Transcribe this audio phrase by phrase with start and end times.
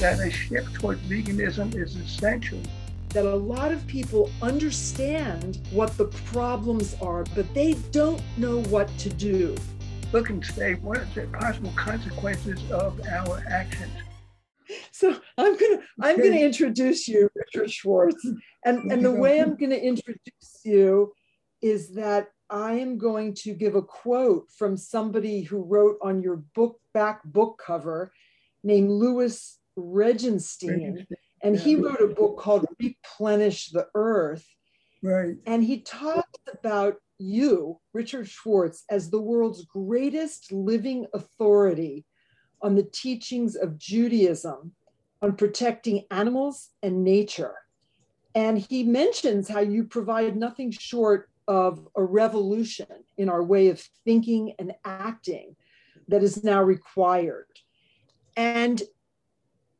[0.00, 2.60] that a shift toward veganism is essential.
[3.08, 8.96] That a lot of people understand what the problems are, but they don't know what
[8.98, 9.56] to do.
[10.12, 13.92] Look and say, what are the possible consequences of our actions?
[14.92, 18.24] So I'm gonna I'm gonna introduce you, Richard Schwartz,
[18.64, 21.12] and and the way I'm gonna introduce you
[21.60, 26.36] is that I am going to give a quote from somebody who wrote on your
[26.54, 28.12] book back book cover,
[28.62, 31.06] named Lewis Regenstein,
[31.42, 34.46] and he wrote a book called Replenish the Earth.
[35.02, 35.36] Right.
[35.46, 42.04] And he talks about you, Richard Schwartz, as the world's greatest living authority
[42.62, 44.72] on the teachings of Judaism
[45.22, 47.54] on protecting animals and nature.
[48.34, 53.80] And he mentions how you provide nothing short of a revolution in our way of
[54.04, 55.56] thinking and acting
[56.08, 57.46] that is now required.
[58.36, 58.82] And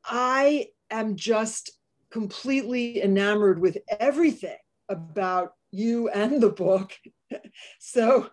[0.09, 1.70] I am just
[2.11, 4.56] completely enamored with everything
[4.89, 6.92] about you and the book.
[7.78, 8.31] so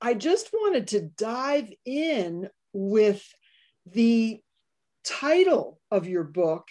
[0.00, 3.26] I just wanted to dive in with
[3.86, 4.40] the
[5.04, 6.68] title of your book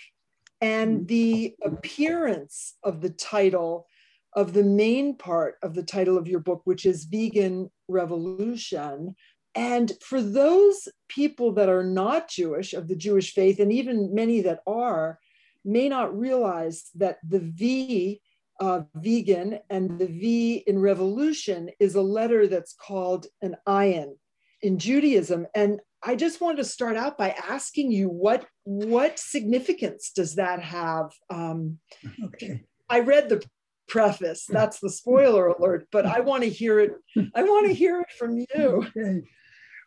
[0.62, 1.06] and mm-hmm.
[1.08, 3.88] the appearance of the title
[4.36, 9.16] of the main part of the title of your book, which is Vegan Revolution.
[9.56, 14.42] And for those people that are not Jewish, of the Jewish faith, and even many
[14.42, 15.20] that are,
[15.64, 18.22] may not realize that the V
[18.60, 24.16] uh, vegan and the V in revolution is a letter that's called an ayin
[24.62, 25.48] in Judaism.
[25.56, 30.62] And I just wanted to start out by asking you what what significance does that
[30.62, 31.12] have?
[31.30, 31.80] Um,
[32.24, 32.64] okay.
[32.90, 33.44] I read the
[33.88, 34.46] preface.
[34.48, 36.94] That's the spoiler alert, but I want to hear it.
[37.36, 38.86] I want to hear it from you.
[38.98, 39.22] Okay.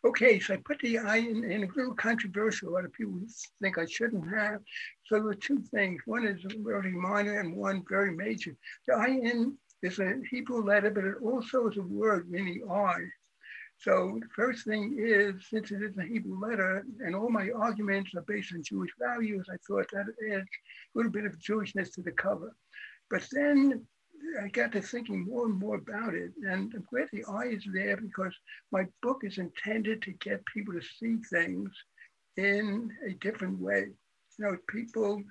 [0.05, 2.69] Okay, so I put the ayin, a little controversial.
[2.69, 3.19] A lot of people
[3.61, 4.61] think I shouldn't have.
[5.05, 6.01] So there are two things.
[6.05, 8.55] One is really minor and one very major.
[8.87, 13.07] The ayin is a Hebrew letter, but it also is a word meaning eye.
[13.77, 18.11] So the first thing is, since it is a Hebrew letter, and all my arguments
[18.15, 22.01] are based on Jewish values, I thought that adds a little bit of Jewishness to
[22.01, 22.55] the cover.
[23.09, 23.85] But then
[24.41, 27.65] I got to thinking more and more about it, and I'm glad the eye is
[27.73, 28.35] there because
[28.71, 31.71] my book is intended to get people to see things
[32.37, 33.87] in a different way.
[34.37, 35.23] You know, people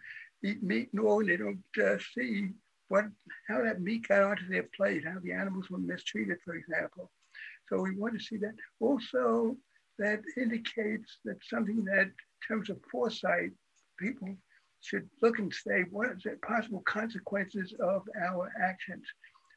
[0.45, 2.51] eat meat raw and they don't uh, see
[2.89, 3.05] what
[3.49, 7.11] how that meat got onto their plate, how the animals were mistreated, for example.
[7.69, 8.55] So we want to see that.
[8.81, 9.57] Also,
[9.99, 12.13] that indicates that something that, in
[12.47, 13.51] terms of foresight,
[13.99, 14.37] people
[14.81, 19.05] should look and say, what is the possible consequences of our actions?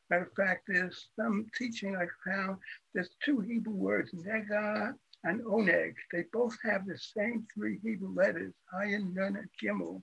[0.09, 2.58] Matter of fact, there's some teaching I found,
[2.94, 4.94] there's two Hebrew words, nega
[5.24, 5.94] and oneg.
[6.12, 10.02] They both have the same three Hebrew letters, ayin, nun, and gimel.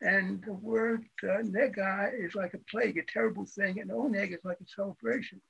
[0.00, 4.44] And the word uh, nega is like a plague, a terrible thing, and oneg is
[4.44, 5.40] like a celebration.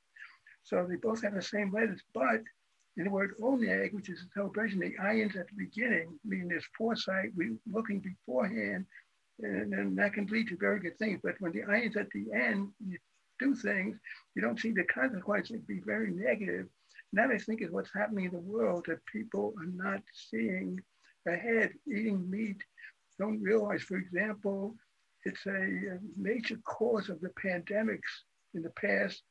[0.62, 2.40] So they both have the same letters, but
[2.96, 6.66] in the word oneg, which is a celebration, the ayin's at the beginning, meaning there's
[6.76, 8.86] foresight, we looking beforehand,
[9.40, 11.20] and, and, that can lead to very good things.
[11.22, 12.98] But when the ayin's at the end, you
[13.40, 13.96] do things,
[14.36, 16.66] you don't see the consequences be very negative.
[17.12, 20.80] And that I think is what's happening in the world, that people are not seeing
[21.26, 22.62] ahead, eating meat,
[23.18, 24.74] don't realize, for example,
[25.24, 28.00] it's a major cause of the pandemics
[28.54, 29.22] in the past,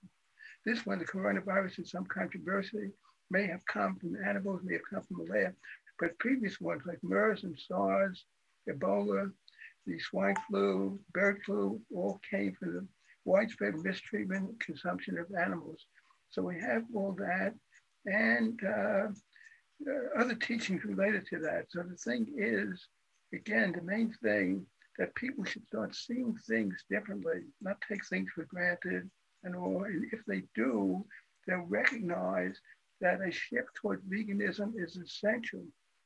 [0.65, 2.91] this one, the coronavirus, is some controversy,
[3.33, 5.53] may have come from animals, may have come from the lab,
[5.99, 8.25] but previous ones like MERS and SARS,
[8.69, 9.31] Ebola,
[9.85, 12.87] the swine flu, bird flu, all came from the
[13.25, 15.85] widespread mistreatment and consumption of animals.
[16.29, 17.53] So we have all that
[18.05, 19.07] and uh,
[20.17, 21.65] other teachings related to that.
[21.69, 22.87] So the thing is,
[23.33, 24.65] again, the main thing
[24.99, 29.09] that people should start seeing things differently, not take things for granted,
[29.43, 31.03] and or if they do,
[31.47, 32.59] they'll recognize
[33.03, 35.63] that a shift toward veganism is essential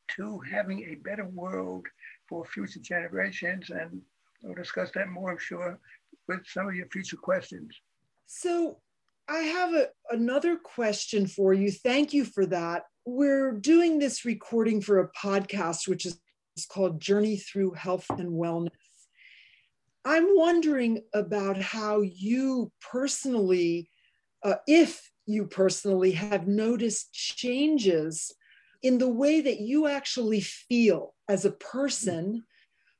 [0.09, 1.85] to having a better world
[2.27, 3.69] for future generations.
[3.69, 4.01] And
[4.41, 5.79] we'll discuss that more, I'm sure,
[6.27, 7.73] with some of your future questions.
[8.25, 8.79] So
[9.29, 11.71] I have a, another question for you.
[11.71, 12.83] Thank you for that.
[13.05, 16.19] We're doing this recording for a podcast, which is
[16.69, 18.71] called Journey Through Health and Wellness.
[20.03, 23.89] I'm wondering about how you personally,
[24.43, 28.33] uh, if you personally have noticed changes
[28.81, 32.43] in the way that you actually feel as a person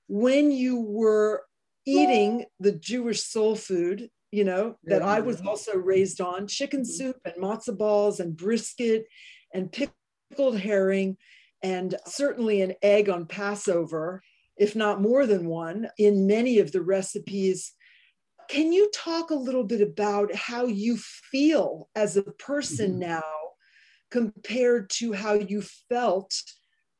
[0.07, 1.44] when you were
[1.85, 6.91] eating the Jewish soul food, you know, that I was also raised on chicken mm-hmm.
[6.91, 9.06] soup and matzo balls and brisket
[9.53, 11.18] and pickled herring
[11.63, 14.21] and certainly an egg on Passover
[14.57, 17.74] if not more than one, in many of the recipes.
[18.50, 23.12] Can you talk a little bit about how you feel as a person mm-hmm.
[23.12, 23.24] now
[24.10, 26.34] compared to how you felt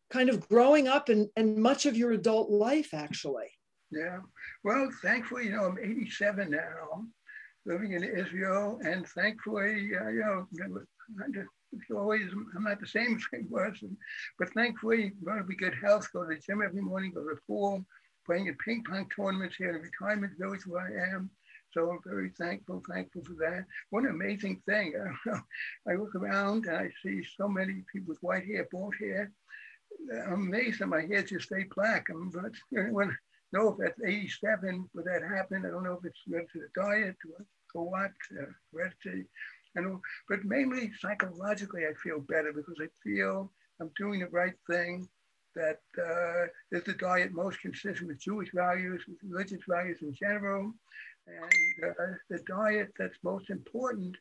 [0.10, 3.52] kind of growing up and, and much of your adult life, actually?
[3.92, 4.20] Yeah.
[4.64, 7.06] Well, thankfully, you know, I'm 87 now,
[7.66, 10.48] living in Israel, and thankfully, uh, you know,
[11.24, 13.20] I'm just always, I'm not the same
[13.54, 13.96] person,
[14.40, 17.22] but thankfully, I'm going to be good health, go to the gym every morning, go
[17.22, 17.86] to the pool,
[18.26, 21.30] playing in ping pong tournaments here in the retirement village where I am.
[21.77, 23.65] So very thankful, thankful for that.
[23.91, 24.95] What an amazing thing.
[25.88, 29.31] I look around and I see so many people with white hair, bald hair.
[30.25, 32.07] I'm amazed that my hair just stayed black.
[32.09, 32.53] I'm, but
[32.91, 33.15] when,
[33.53, 35.65] know if that's 87, would that happen?
[35.68, 37.45] I don't know if it's related to the diet or,
[37.75, 39.27] or what, uh, heredity.
[39.77, 44.56] I know, but mainly psychologically, I feel better because I feel I'm doing the right
[44.68, 45.07] thing.
[45.56, 50.71] That uh, is the diet most consistent with Jewish values, with religious values in general,
[51.27, 54.15] and uh, the diet that's most important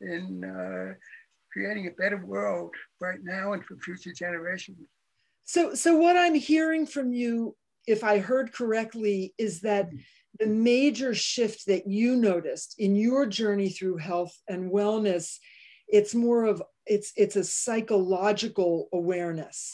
[0.00, 0.94] in uh,
[1.52, 4.78] creating a better world right now and for future generations.
[5.44, 7.56] So, so what I'm hearing from you,
[7.86, 9.90] if I heard correctly, is that
[10.38, 15.38] the major shift that you noticed in your journey through health and wellness,
[15.88, 19.72] it's more of it's it's a psychological awareness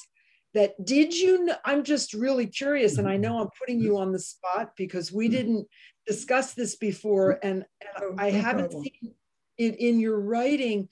[0.55, 4.19] that did you i'm just really curious and i know i'm putting you on the
[4.19, 5.67] spot because we didn't
[6.09, 7.65] discussed this before, and,
[8.01, 9.15] and I haven't seen
[9.59, 10.89] it in your writing.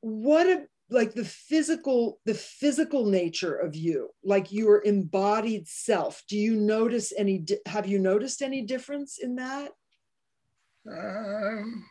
[0.00, 6.22] What a like the physical the physical nature of you like your embodied self.
[6.28, 9.70] Do you notice any have you noticed any difference in that?
[10.90, 11.86] Um,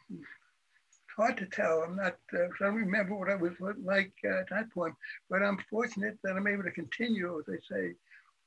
[1.18, 1.82] hard to tell.
[1.82, 3.54] I'm not uh, i don't remember what i was
[3.84, 4.94] like uh, at that point
[5.30, 7.94] but i'm fortunate that i'm able to continue as they say.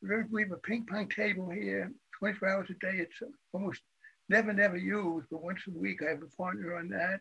[0.02, 2.98] We have a ping pong table here 24 hours a day.
[2.98, 3.22] It's
[3.52, 3.80] almost
[4.28, 7.20] never, never used, but once a week I have a partner on that,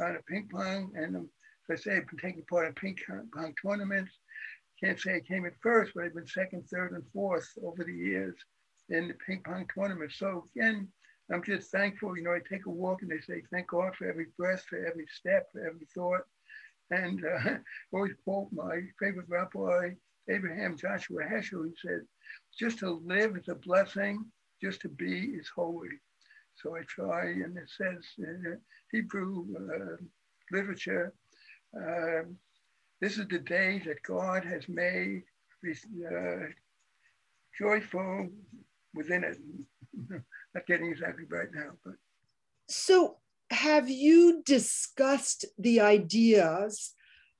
[0.00, 0.92] on a ping pong.
[0.94, 1.28] And um,
[1.70, 2.96] as I say, I've been taking part in ping
[3.34, 4.12] pong tournaments.
[4.82, 7.94] Can't say I came in first, but I've been second, third, and fourth over the
[7.94, 8.34] years
[8.90, 10.12] in the ping pong tournament.
[10.12, 10.88] So again,
[11.32, 12.16] I'm just thankful.
[12.16, 14.84] You know, I take a walk and they say, thank God for every breath, for
[14.84, 16.22] every step, for every thought.
[16.90, 17.56] And uh,
[17.92, 19.90] always quote my favorite rabbi,
[20.28, 22.00] Abraham Joshua Heschel, he said,
[22.58, 24.24] just to live is a blessing,
[24.62, 25.88] just to be is holy.
[26.56, 28.58] So I try, and it says in
[28.90, 29.96] Hebrew uh,
[30.52, 31.12] literature,
[31.76, 32.22] uh,
[33.00, 35.24] this is the day that God has made,
[35.66, 36.46] uh,
[37.58, 38.28] joyful
[38.94, 39.38] within it.
[40.54, 41.94] Not getting exactly right now, but.
[42.68, 43.18] So
[43.50, 46.94] have you discussed the ideas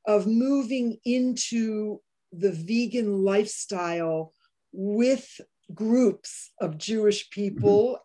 [0.06, 2.00] of moving into
[2.38, 4.32] the vegan lifestyle
[4.72, 5.40] with
[5.72, 7.98] groups of Jewish people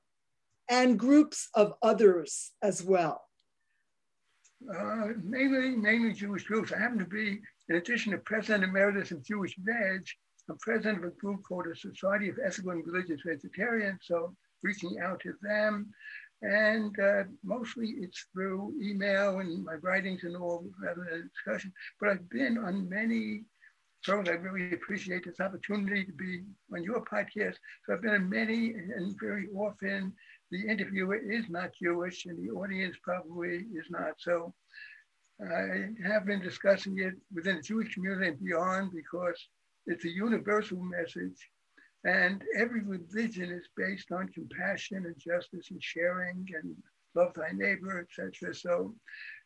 [0.70, 0.76] mm-hmm.
[0.76, 3.22] and groups of others as well?
[4.74, 6.74] Uh, mainly, mainly Jewish groups.
[6.74, 7.40] I happen to be,
[7.70, 10.06] in addition to President Emeritus of Jewish Veg,
[10.50, 14.00] I'm president of a group called the Society of Ethical and Religious Vegetarians.
[14.04, 15.92] So reaching out to them.
[16.42, 21.74] And uh, mostly it's through email and my writings and all rather than discussion.
[22.00, 23.44] But I've been on many
[24.02, 27.56] Charles, I really appreciate this opportunity to be on your podcast.
[27.86, 30.14] So I've been in many, and very often
[30.52, 34.14] the interviewer is not Jewish, and the audience probably is not.
[34.18, 34.54] So
[35.42, 39.38] I have been discussing it within the Jewish community and beyond because
[39.86, 41.38] it's a universal message.
[42.06, 46.76] And every religion is based on compassion and justice and sharing and
[47.16, 48.54] love thy neighbor, etc.
[48.54, 48.96] So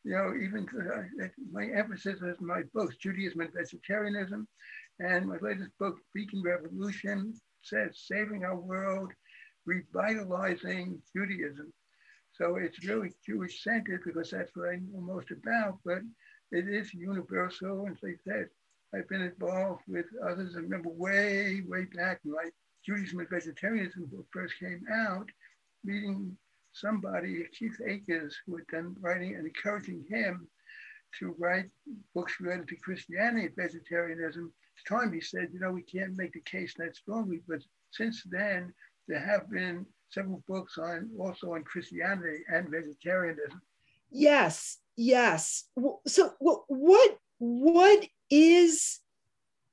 [0.04, 4.48] you know, even uh, my emphasis is my books, Judaism and Vegetarianism,
[5.00, 9.12] and my latest book, Vegan Revolution, says saving our world,
[9.66, 11.72] revitalizing Judaism.
[12.34, 16.00] So it's really Jewish centered because that's what I know most about, but
[16.52, 17.86] it is universal.
[17.86, 18.50] And I said,
[18.94, 20.56] I've been involved with others.
[20.56, 22.50] I remember way, way back when my
[22.86, 25.30] Judaism and Vegetarianism book first came out,
[25.84, 26.38] meeting
[26.74, 30.48] somebody, Keith Akers, who had done writing and encouraging him
[31.20, 31.70] to write
[32.16, 34.52] books related to Christianity and vegetarianism.
[34.78, 37.60] At the time, he said, you know, we can't make the case that strongly, but
[37.92, 38.74] since then,
[39.08, 43.62] there have been several books on also on Christianity and vegetarianism.
[44.10, 45.66] Yes, yes.
[46.08, 49.00] So, what what is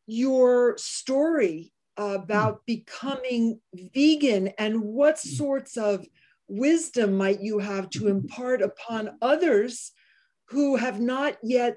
[0.06, 2.66] your story about mm.
[2.66, 5.28] becoming vegan, and what hmm.
[5.28, 6.04] sorts of
[6.50, 8.08] wisdom might you have to mm-hmm.
[8.08, 9.92] impart upon others
[10.48, 11.76] who have not yet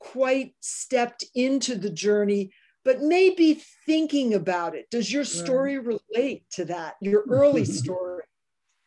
[0.00, 2.52] quite stepped into the journey,
[2.84, 4.90] but maybe thinking about it.
[4.90, 5.98] Does your story right.
[6.14, 8.22] relate to that, your early story?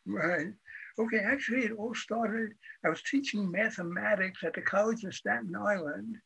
[0.05, 0.47] Right.
[0.99, 2.51] Okay, actually, it all started.
[2.85, 6.17] I was teaching mathematics at the College of Staten Island.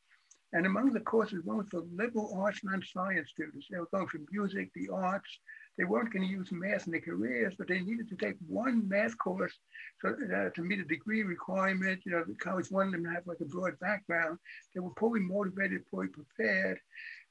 [0.53, 3.67] And among the courses, one was for liberal arts and science students.
[3.69, 5.29] They were going for music, the arts.
[5.77, 8.87] They weren't going to use math in their careers, but they needed to take one
[8.87, 9.53] math course
[10.01, 12.01] so, uh, to meet a degree requirement.
[12.05, 14.39] You know, the college wanted them to have like a broad background.
[14.73, 16.79] They were fully motivated, fully prepared.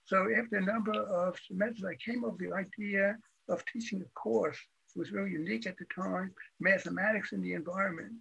[0.05, 3.17] So after a number of semesters, I came up with the idea
[3.49, 4.59] of teaching a course.
[4.95, 8.13] It was really unique at the time, mathematics in the environment,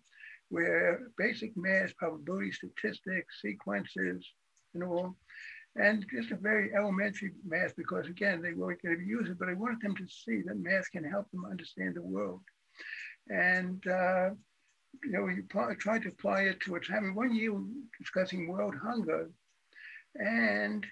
[0.49, 4.25] where basic math, probability statistics, sequences,
[4.73, 5.15] and all,
[5.75, 9.49] and just a very elementary math because again, they weren't going to use it, but
[9.49, 12.41] I wanted them to see that math can help them understand the world.
[13.29, 14.31] And, uh,
[15.03, 17.15] you know, you try to apply it to what's happening.
[17.15, 17.59] One year
[17.99, 19.29] discussing world hunger,
[20.15, 20.85] and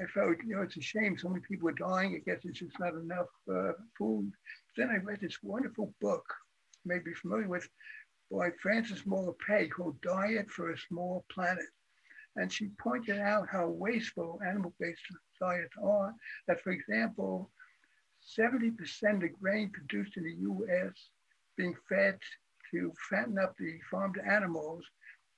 [0.00, 2.14] I felt, you know, it's a shame so many people are dying.
[2.14, 4.32] I guess it's just not enough uh, food.
[4.76, 6.24] Then I read this wonderful book,
[6.84, 7.68] you may be familiar with,
[8.30, 11.64] by Frances Moore Lappé called Diet for a Small Planet.
[12.36, 15.00] And she pointed out how wasteful animal-based
[15.40, 16.14] diets are,
[16.48, 17.50] that for example,
[18.38, 20.92] 70% of grain produced in the US
[21.56, 22.18] being fed
[22.72, 24.84] to fatten up the farmed animals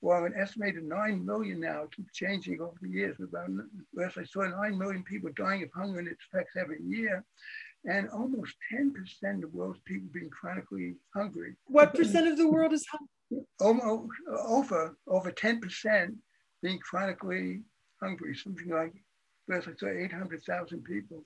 [0.01, 3.17] while an estimated 9 million now, keep changing over the years.
[3.19, 3.49] About,
[3.93, 7.23] last I saw 9 million people dying of hunger and its effects every year.
[7.85, 8.91] And almost 10%
[9.35, 11.55] of the world's people being chronically hungry.
[11.65, 13.45] What percent of the world is hungry?
[13.59, 16.15] Almost, over, over 10%
[16.61, 17.61] being chronically
[18.01, 18.93] hungry, something like,
[19.47, 21.23] last I saw 800,000 people.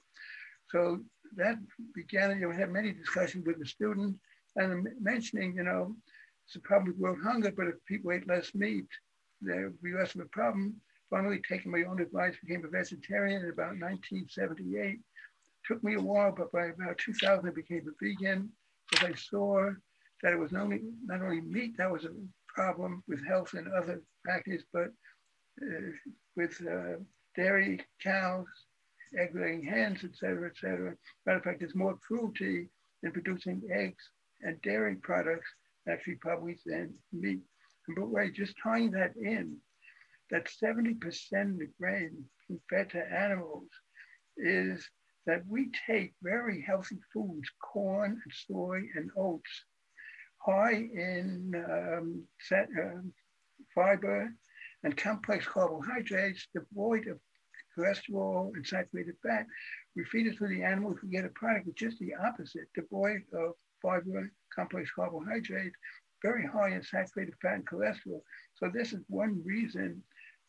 [0.70, 1.00] So
[1.36, 1.58] that
[1.94, 4.20] began, you know, we had many discussions with the students
[4.56, 5.96] and mentioning, you know,
[6.46, 8.88] it's a problem with world hunger, but if people ate less meat,
[9.42, 10.76] there would be less of a problem.
[11.10, 15.00] Finally, taking my own advice, became a vegetarian in about 1978.
[15.66, 18.50] Took me a while, but by about 2000, I became a vegan
[18.90, 19.70] because I saw
[20.22, 22.12] that it was not only, not only meat that was a
[22.48, 24.92] problem with health and other factors, but
[26.36, 26.98] with uh,
[27.36, 28.48] dairy cows,
[29.18, 30.96] egg laying hens, et cetera, et cetera.
[31.26, 32.70] Matter of fact, there's more cruelty
[33.04, 34.04] in producing eggs
[34.42, 35.50] and dairy products
[35.90, 37.42] actually probably than meat.
[37.96, 39.58] But wait, just tying that in,
[40.32, 42.24] that 70% of the grain
[42.70, 43.68] fed to animals
[44.38, 44.88] is
[45.26, 49.66] that we take very healthy foods, corn and soy and oats,
[50.46, 53.00] high in um, set, uh,
[53.74, 54.34] fiber
[54.84, 57.20] and complex carbohydrates, devoid of
[57.78, 59.46] cholesterol and saturated fat.
[59.96, 63.22] We feed it to the animals, we get a product which is the opposite, devoid
[63.34, 65.76] of fiber, complex carbohydrates,
[66.22, 68.22] very high in saturated fat and cholesterol.
[68.56, 70.02] So this is one reason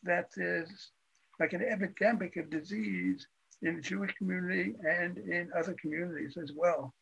[0.03, 0.91] that there's
[1.39, 3.27] like an epidemic of disease
[3.61, 6.93] in the Jewish community and in other communities as well.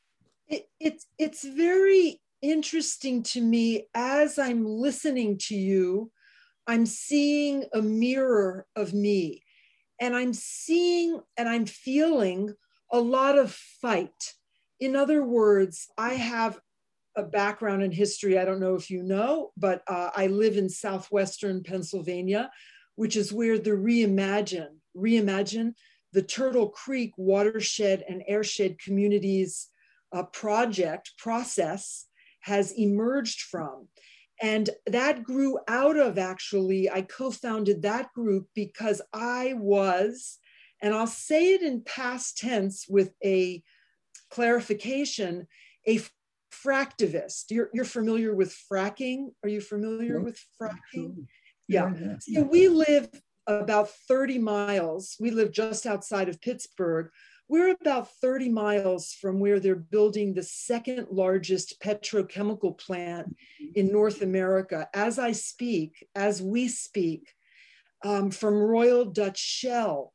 [0.48, 6.12] It, it's it's very interesting to me as I'm listening to you.
[6.68, 9.44] I'm seeing a mirror of me,
[10.00, 12.54] and I'm seeing and I'm feeling
[12.92, 14.34] a lot of fight
[14.84, 16.60] in other words, I have
[17.16, 18.38] a background in history.
[18.38, 22.52] I don't know if you know, but uh, I live in southwestern Pennsylvania,
[22.96, 25.74] which is where the Reimagine, Reimagine,
[26.12, 29.70] the Turtle Creek watershed and airshed communities
[30.12, 32.08] uh, project process
[32.42, 33.88] has emerged from.
[34.42, 40.40] And that grew out of actually, I co founded that group because I was,
[40.82, 43.64] and I'll say it in past tense with a
[44.30, 45.48] clarification,
[45.88, 46.02] a
[46.52, 47.46] fractivist.
[47.50, 49.28] You're, you're familiar with fracking?
[49.44, 51.26] Are you familiar with fracking?
[51.68, 51.94] Yeah.
[52.00, 52.16] yeah.
[52.20, 53.10] So we live
[53.48, 55.16] about 30 miles.
[55.20, 57.10] We live just outside of Pittsburgh.
[57.50, 63.36] We're about 30 miles from where they're building the second largest petrochemical plant
[63.76, 64.88] in North America.
[64.94, 67.34] As I speak, as we speak,
[68.04, 70.14] um, from Royal Dutch Shell,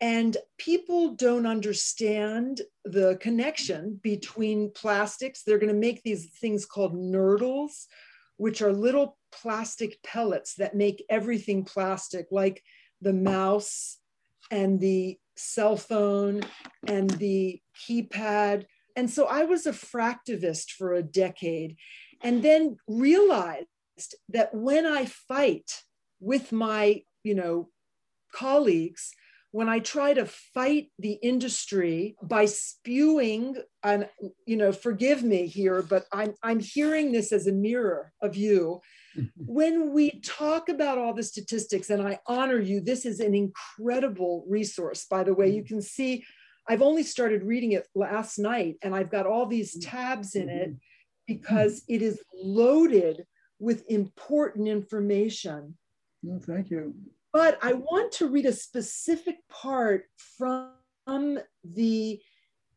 [0.00, 5.42] and people don't understand the connection between plastics.
[5.42, 7.86] They're going to make these things called nurdles,
[8.36, 12.62] which are little plastic pellets that make everything plastic, like
[13.00, 13.98] the mouse
[14.50, 16.42] and the cell phone
[16.86, 18.66] and the keypad.
[18.96, 21.76] And so I was a fractivist for a decade
[22.22, 23.66] and then realized
[24.28, 25.82] that when I fight
[26.20, 27.68] with my, you know,
[28.34, 29.12] colleagues,
[29.50, 34.08] when I try to fight the industry by spewing, and
[34.46, 38.80] you know, forgive me here, but I'm I'm hearing this as a mirror of you.
[39.36, 44.44] when we talk about all the statistics, and I honor you, this is an incredible
[44.48, 45.06] resource.
[45.06, 45.74] By the way, you mm-hmm.
[45.74, 46.24] can see
[46.68, 49.90] I've only started reading it last night, and I've got all these mm-hmm.
[49.90, 50.76] tabs in it mm-hmm.
[51.26, 53.24] because it is loaded
[53.58, 55.76] with important information.
[56.22, 56.94] Well, thank you.
[57.32, 60.04] But I want to read a specific part
[60.38, 62.20] from the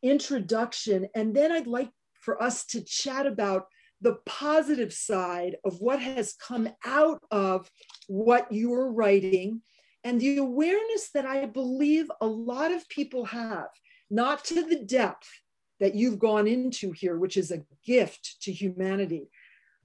[0.01, 3.67] introduction, and then I'd like for us to chat about
[4.01, 7.69] the positive side of what has come out of
[8.07, 9.61] what you're writing
[10.03, 13.69] and the awareness that I believe a lot of people have,
[14.09, 15.27] not to the depth
[15.79, 19.29] that you've gone into here, which is a gift to humanity.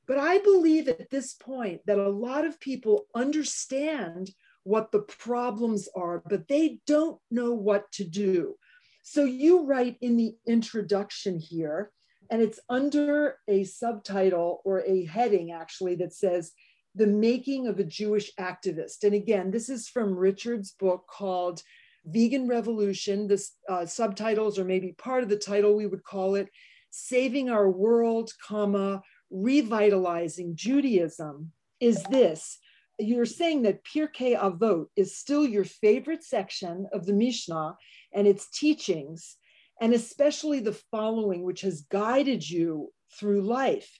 [0.06, 4.30] But I believe at this point that a lot of people understand
[4.64, 8.56] what the problems are, but they don't know what to do.
[9.02, 11.90] So you write in the introduction here,
[12.30, 16.52] and it's under a subtitle or a heading actually that says,
[16.94, 19.04] The Making of a Jewish Activist.
[19.04, 21.62] And again, this is from Richard's book called
[22.04, 23.26] Vegan Revolution.
[23.26, 26.48] The uh, subtitles, or maybe part of the title, we would call it
[26.90, 32.58] Saving Our World, comma, Revitalizing Judaism, is this
[33.00, 37.76] you're saying that Pirkei Avot is still your favorite section of the Mishnah
[38.12, 39.36] and its teachings,
[39.80, 43.98] and especially the following, which has guided you through life.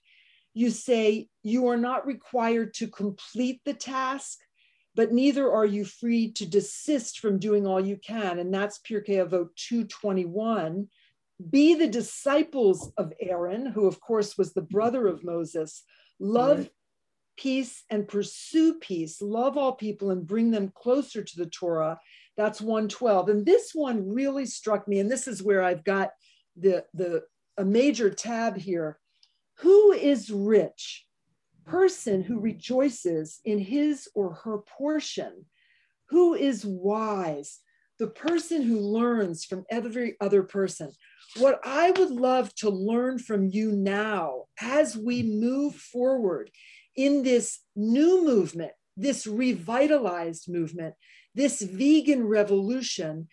[0.52, 4.38] You say you are not required to complete the task,
[4.94, 8.38] but neither are you free to desist from doing all you can.
[8.38, 10.88] And that's Pirkei Avot 221.
[11.48, 15.82] Be the disciples of Aaron, who of course was the brother of Moses.
[16.18, 16.70] Love right
[17.40, 21.98] peace and pursue peace, love all people and bring them closer to the Torah.
[22.36, 23.28] That's 112.
[23.28, 24.98] And this one really struck me.
[24.98, 26.10] And this is where I've got
[26.56, 27.24] the, the
[27.58, 28.98] a major tab here.
[29.58, 31.04] Who is rich?
[31.66, 35.44] Person who rejoices in his or her portion.
[36.08, 37.58] Who is wise?
[37.98, 40.92] The person who learns from every other person.
[41.36, 46.50] What I would love to learn from you now as we move forward
[46.96, 50.94] in this new movement, this revitalized movement,
[51.34, 53.28] this vegan revolution.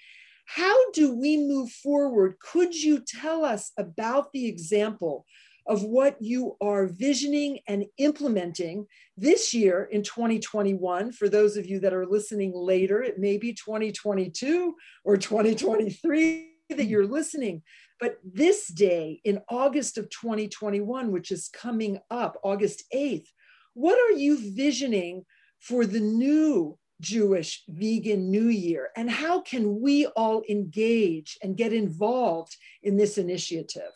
[0.45, 2.35] How do we move forward?
[2.39, 5.25] Could you tell us about the example
[5.67, 8.85] of what you are visioning and implementing
[9.17, 11.11] this year in 2021?
[11.11, 16.85] For those of you that are listening later, it may be 2022 or 2023 that
[16.85, 17.61] you're listening.
[17.99, 23.27] But this day in August of 2021, which is coming up, August 8th,
[23.73, 25.25] what are you visioning
[25.59, 28.89] for the new Jewish vegan New Year?
[28.95, 33.91] And how can we all engage and get involved in this initiative?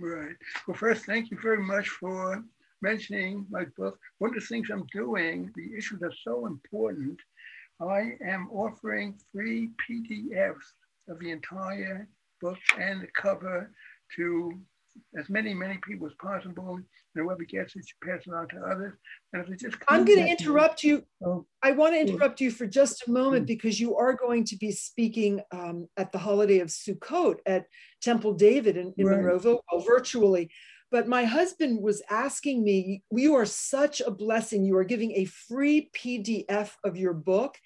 [0.00, 0.36] Right.
[0.66, 2.42] Well, first, thank you very much for
[2.80, 3.98] mentioning my book.
[4.18, 7.18] One of the things I'm doing, the issues are so important.
[7.80, 10.72] I am offering free PDFs
[11.08, 12.08] of the entire
[12.40, 13.70] book and the cover
[14.16, 14.60] to
[15.18, 16.76] as many, many people as possible.
[16.76, 18.94] And whoever gets it you pass it on to others.
[19.32, 21.04] And if it just I'm going to interrupt you.
[21.24, 21.46] Oh.
[21.62, 24.72] I want to interrupt you for just a moment because you are going to be
[24.72, 27.66] speaking um, at the holiday of Sukkot at
[28.00, 29.18] Temple David in, in right.
[29.18, 30.50] Monroeville, well, virtually.
[30.90, 34.64] But my husband was asking me, You are such a blessing.
[34.64, 37.56] You are giving a free PDF of your book.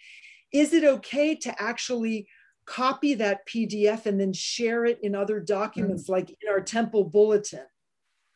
[0.52, 2.28] Is it okay to actually
[2.66, 6.12] copy that PDF and then share it in other documents, mm-hmm.
[6.12, 7.66] like in our temple bulletin.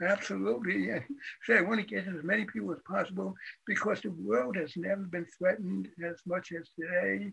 [0.03, 0.87] Absolutely.
[0.87, 1.01] Yeah.
[1.45, 3.35] So I want to get as many people as possible
[3.67, 7.31] because the world has never been threatened as much as today,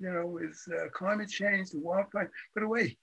[0.00, 2.30] you know, with uh, climate change, the wildfire.
[2.56, 2.96] By the way,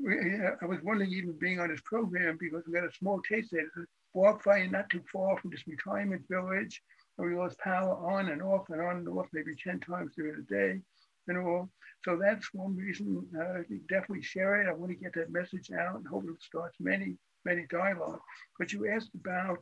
[0.00, 3.20] we, uh, I was wondering even being on this program because we got a small
[3.28, 3.66] taste there.
[3.74, 6.80] There's a wildfire not too far from this retirement village.
[7.18, 10.36] And we lost power on and off and on and off maybe 10 times during
[10.36, 10.80] the day
[11.28, 11.68] and all.
[12.04, 14.68] So that's one reason uh, definitely share it.
[14.68, 18.20] I want to get that message out and hope it starts many, many dialogue.
[18.58, 19.58] But you asked about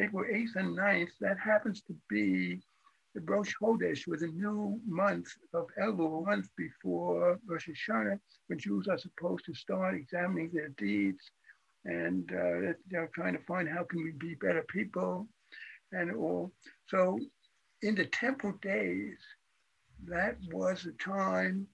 [0.00, 1.10] April 8th and 9th.
[1.20, 2.60] That happens to be
[3.14, 8.58] the Rosh Chodesh was a new month of Elul, a month before Rosh Hashanah, when
[8.58, 11.30] Jews are supposed to start examining their deeds
[11.84, 15.26] and uh, they're trying to find how can we be better people
[15.92, 16.52] and all.
[16.86, 17.18] So
[17.82, 19.18] in the temple days,
[20.06, 21.66] that was a time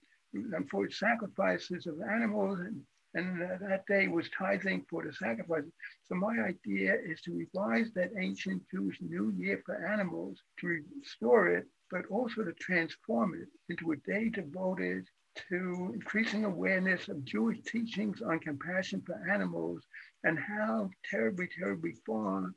[0.70, 2.80] for sacrifices of animals, and,
[3.14, 5.72] and that day was tithing for the sacrifices.
[6.04, 10.66] So my idea is to revise that ancient Jewish New Year for animals, to
[10.98, 15.06] restore it, but also to transform it into a day devoted
[15.48, 19.82] to increasing awareness of Jewish teachings on compassion for animals
[20.24, 22.52] and how terribly, terribly far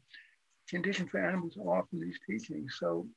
[0.69, 2.77] conditions for animals are from these teachings.
[2.79, 3.07] So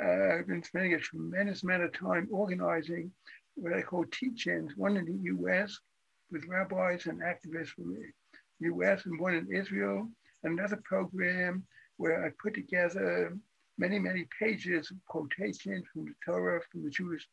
[0.00, 3.10] uh, I've been spending a tremendous amount of time organizing
[3.56, 5.78] what I call teach-ins, one in the US
[6.30, 10.08] with rabbis and activists from the US and one in Israel,
[10.42, 11.64] another program
[11.96, 13.36] where I put together
[13.78, 17.28] many, many pages of quotations from the Torah, from the Jewish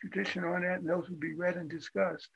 [0.00, 2.28] tradition on that, and those will be read and discussed.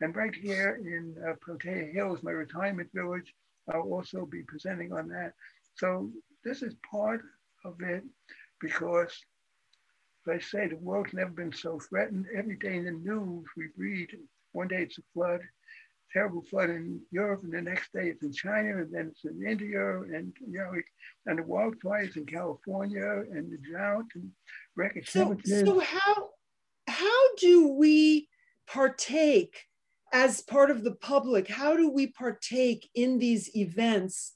[0.00, 3.32] And right here in uh, Protea Hills, my retirement village,
[3.72, 5.32] I'll also be presenting on that.
[5.76, 6.10] So
[6.44, 7.22] this is part
[7.64, 8.02] of it
[8.60, 9.12] because,
[10.26, 12.26] as I say, the world's never been so threatened.
[12.36, 14.08] Every day in the news, we read
[14.52, 15.40] one day it's a flood,
[16.12, 19.46] terrible flood in Europe, and the next day it's in China, and then it's in
[19.46, 20.72] India, and you know,
[21.26, 24.30] and the wildfires in California, and the drought, and
[24.76, 26.30] record so, so how
[26.86, 28.28] how do we
[28.66, 29.64] partake
[30.12, 31.48] as part of the public?
[31.48, 34.33] How do we partake in these events?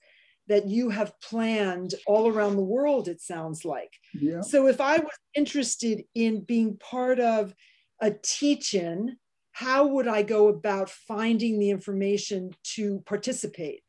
[0.49, 3.93] That you have planned all around the world, it sounds like.
[4.15, 4.41] Yeah.
[4.41, 7.55] So if I was interested in being part of
[8.01, 9.17] a teach-in
[9.59, 13.83] how would I go about finding the information to participate?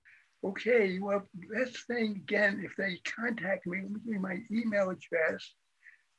[0.44, 1.22] Okay, well,
[1.54, 5.54] best thing again, if they contact me, give me my email address.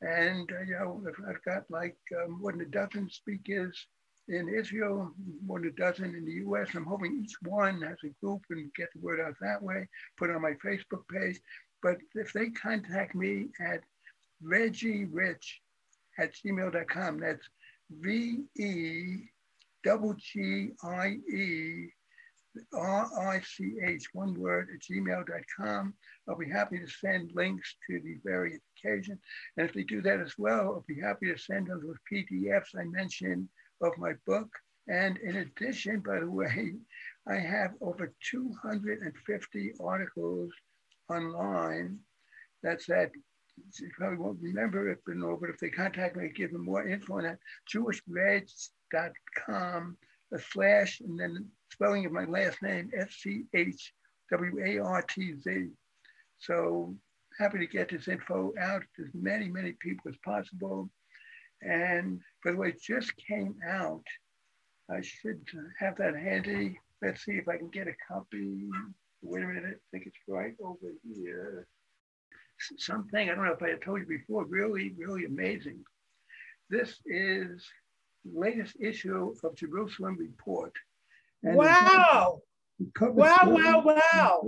[0.03, 3.89] And, uh, you know, if I've got like um, more than a dozen speakers
[4.31, 5.13] in Israel,
[5.45, 6.69] more than a dozen in the US.
[6.75, 10.31] I'm hoping each one has a group and get the word out that way, put
[10.31, 11.41] on my Facebook page.
[11.83, 13.81] But if they contact me at
[14.43, 15.47] veggierich
[16.19, 17.49] at gmail.com, that's
[17.91, 19.17] V E
[19.83, 21.89] double G I E
[22.75, 25.95] R I C H, one word at gmail.com.
[26.29, 29.19] I'll be happy to send links to the various occasions.
[29.57, 32.79] And if they do that as well, I'll be happy to send them those PDFs
[32.79, 33.49] I mentioned
[33.81, 34.49] of my book.
[34.89, 36.75] And in addition, by the way,
[37.29, 40.51] I have over 250 articles
[41.09, 41.99] online.
[42.63, 43.11] That's at,
[43.79, 46.65] you probably won't remember it, but no, but if they contact me, I give them
[46.65, 47.39] more info on that,
[47.73, 49.13] jewishwarts.com dot
[49.47, 49.97] com
[50.33, 53.51] a slash and then spelling of my last name S-C-H-W-A-R-T-Z.
[56.39, 56.95] So
[57.39, 60.89] happy to get this info out to as many, many people as possible.
[61.63, 64.05] And by the way, it just came out.
[64.91, 65.41] I should
[65.79, 66.79] have that handy.
[67.03, 68.69] Let's see if I can get a copy.
[69.23, 71.67] Wait a minute, I think it's right over here.
[72.79, 75.85] Something, I don't know if I had told you before, really, really amazing.
[76.69, 77.67] This is
[78.25, 80.73] latest issue of Jerusalem Report.
[81.43, 82.41] And wow.
[83.01, 84.43] Wow, wow, wow.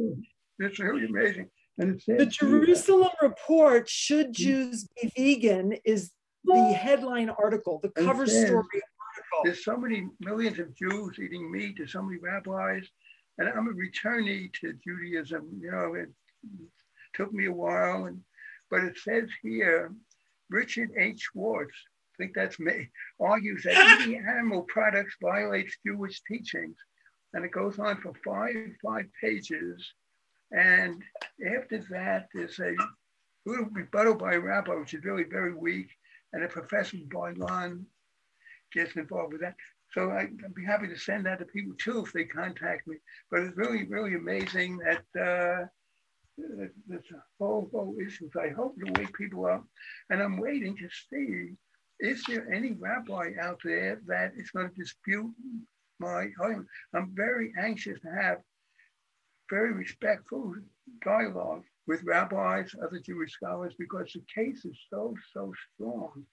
[0.59, 1.51] It's really amazing.
[1.79, 6.13] And it says the Jerusalem Report, Should Jews Be Vegan, is
[6.45, 9.41] the headline article, the cover story article.
[9.45, 12.87] There's so many millions of Jews eating meat, there's so many rabbis,
[13.39, 15.61] and I'm a returnee to Judaism.
[15.61, 16.09] You know, it
[17.15, 18.21] took me a while, and
[18.71, 19.93] but it says here,
[20.49, 21.29] Richard H.
[21.33, 21.75] Schwartz,
[22.15, 22.89] I think that's me,
[23.21, 26.77] argues that eating animal products violates Jewish teachings.
[27.35, 29.93] And it goes on for five, five pages.
[30.53, 31.03] And
[31.57, 32.75] after that, there's a
[33.47, 35.89] little rebuttal by a rabbi, which is really very weak.
[36.33, 37.85] And a professor Barlan
[38.73, 39.55] gets involved with that.
[39.93, 42.97] So I, would be happy to send that to people too if they contact me.
[43.31, 45.67] But it's really, really amazing that uh,
[46.41, 46.99] a
[47.39, 48.31] whole, whole issue.
[48.41, 49.65] I hope to wake people up.
[50.11, 51.53] And I'm waiting to see
[52.01, 55.33] is there any rabbi out there that is going to dispute
[56.01, 56.67] my argument?
[56.95, 58.39] I'm very anxious to have
[59.49, 60.55] very respectful
[61.05, 66.25] dialogue with rabbis, other Jewish scholars, because the case is so, so strong.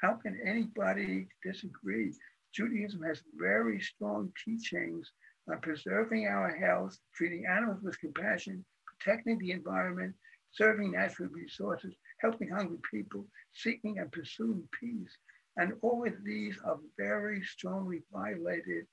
[0.00, 2.12] How can anybody disagree?
[2.54, 5.10] Judaism has very strong teachings
[5.48, 10.14] on preserving our health, treating animals with compassion, protecting the environment,
[10.52, 15.16] serving natural resources, helping hungry people, seeking and pursuing peace.
[15.56, 18.86] And all of these are very strongly violated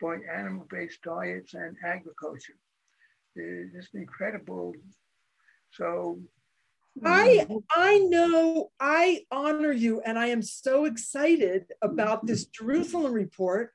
[0.00, 2.56] by animal-based diets and agriculture.
[3.36, 4.74] Uh, it's an incredible.
[5.72, 6.20] So
[7.04, 13.72] I I know I honor you and I am so excited about this Jerusalem report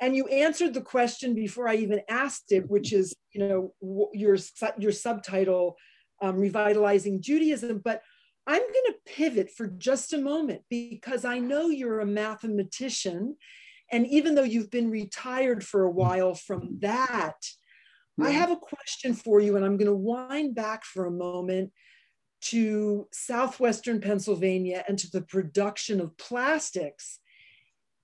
[0.00, 4.38] and you answered the question before I even asked it which is you know your
[4.78, 5.76] your subtitle
[6.22, 8.02] um, revitalizing Judaism but
[8.48, 13.36] I'm going to pivot for just a moment because I know you're a mathematician.
[13.92, 17.36] And even though you've been retired for a while from that,
[18.20, 19.56] I have a question for you.
[19.56, 21.72] And I'm going to wind back for a moment
[22.40, 27.18] to southwestern Pennsylvania and to the production of plastics.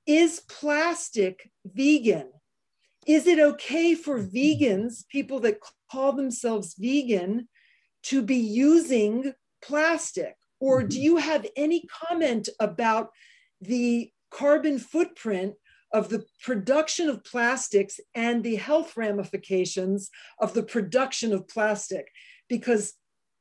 [0.07, 2.31] is plastic vegan?
[3.07, 7.49] Is it okay for vegans, people that call themselves vegan,
[8.05, 10.37] to be using plastic?
[10.61, 11.05] Or do mm-hmm.
[11.05, 13.11] you have any comment about
[13.61, 15.55] the carbon footprint
[15.95, 22.09] of the production of plastics and the health ramifications of the production of plastic?
[22.49, 22.93] Because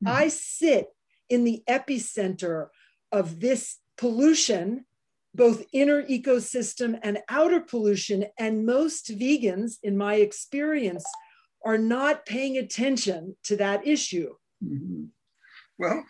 [0.02, 0.16] mm-hmm.
[0.16, 0.86] I sit
[1.28, 2.68] in the epicenter
[3.12, 4.86] of this pollution
[5.34, 8.26] both inner ecosystem and outer pollution.
[8.38, 11.04] And most vegans, in my experience,
[11.64, 14.34] are not paying attention to that issue.
[14.64, 15.06] Mm-hmm.
[15.78, 16.04] Well,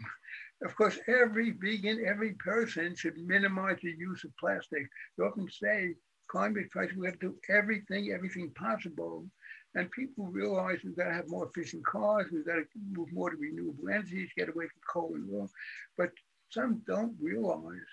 [0.64, 4.86] of course, every vegan, every person should minimize the use of plastic.
[5.16, 5.94] You often say,
[6.28, 9.26] climate crisis, we have to do everything, everything possible.
[9.74, 13.30] And people realize we've got to have more efficient cars, we've got to move more
[13.30, 15.50] to renewable energies, get away from coal and oil.
[15.98, 16.10] But
[16.50, 17.88] some don't realize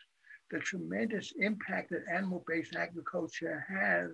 [0.52, 4.12] the tremendous impact that animal-based agriculture has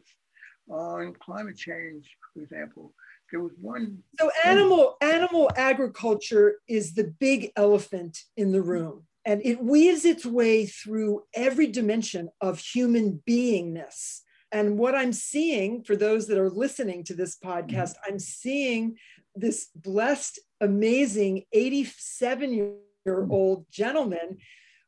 [0.70, 2.94] on climate change, for example.
[3.32, 4.04] There was one.
[4.20, 10.26] So animal animal agriculture is the big elephant in the room, and it weaves its
[10.26, 14.22] way through every dimension of human beingness.
[14.54, 18.14] And what I'm seeing for those that are listening to this podcast, mm-hmm.
[18.14, 18.96] I'm seeing
[19.36, 24.38] this blessed, amazing 87 year old gentleman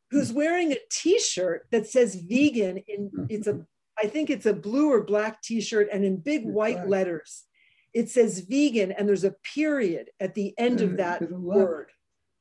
[0.10, 3.66] who's wearing a t-shirt that says vegan in it's a
[4.02, 7.44] I think it's a blue or black t-shirt and in big white letters.
[7.94, 11.92] It says vegan and there's a period at the end of that word.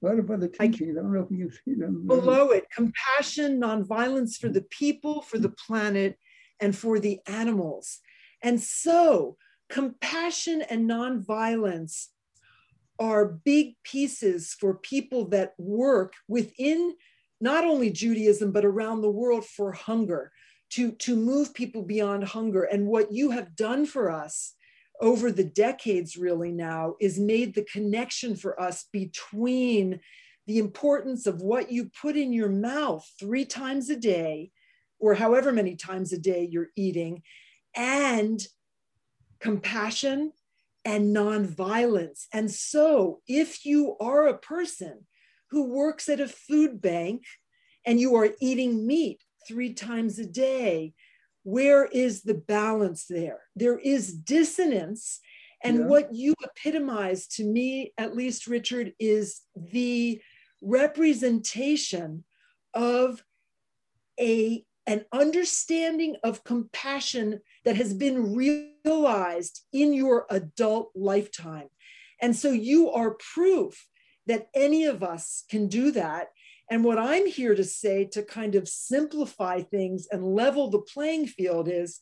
[0.03, 0.97] A lot of other teachings.
[0.97, 2.07] I, I don't know if you see them.
[2.07, 6.17] Below it, compassion, nonviolence for the people, for the planet,
[6.61, 7.99] and for the animals.
[8.43, 9.37] And so,
[9.69, 12.07] compassion and nonviolence
[12.99, 16.95] are big pieces for people that work within
[17.41, 20.33] not only Judaism, but around the world for hunger,
[20.71, 22.65] to, to move people beyond hunger.
[22.65, 24.55] And what you have done for us
[25.01, 30.01] over the decades, really now, is made the connection for us between
[30.47, 34.51] the importance of what you put in your mouth three times a day,
[34.99, 37.23] or however many times a day you're eating,
[37.75, 38.47] and
[39.41, 40.33] compassion
[40.85, 42.27] and nonviolence.
[42.33, 45.07] And so, if you are a person
[45.51, 47.25] who works at a food bank
[47.87, 50.93] and you are eating meat three times a day.
[51.49, 53.41] Where is the balance there?
[53.57, 55.19] There is dissonance.
[55.65, 55.87] And yeah.
[55.87, 60.21] what you epitomize to me, at least, Richard, is the
[60.61, 62.25] representation
[62.75, 63.25] of
[64.21, 71.69] a, an understanding of compassion that has been realized in your adult lifetime.
[72.21, 73.87] And so you are proof
[74.27, 76.29] that any of us can do that.
[76.71, 81.27] And what I'm here to say to kind of simplify things and level the playing
[81.27, 82.01] field is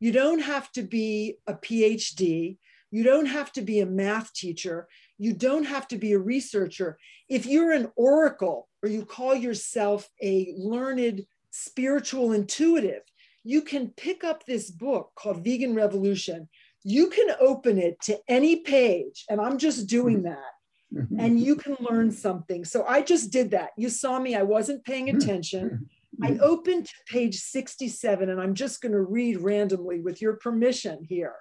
[0.00, 2.56] you don't have to be a PhD,
[2.90, 6.98] you don't have to be a math teacher, you don't have to be a researcher.
[7.28, 13.02] If you're an oracle or you call yourself a learned spiritual intuitive,
[13.44, 16.48] you can pick up this book called Vegan Revolution.
[16.84, 20.24] You can open it to any page, and I'm just doing hmm.
[20.24, 20.55] that
[20.94, 21.18] Mm-hmm.
[21.18, 22.64] and you can learn something.
[22.64, 23.70] So I just did that.
[23.76, 25.88] You saw me, I wasn't paying attention.
[26.22, 26.42] I mm-hmm.
[26.42, 31.34] opened to page 67 and I'm just going to read randomly with your permission here.